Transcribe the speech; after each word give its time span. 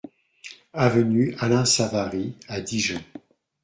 Avenue 0.73 1.35
Alain 1.41 1.63
Savary 1.63 2.35
à 2.47 2.59
Dijon 2.59 3.03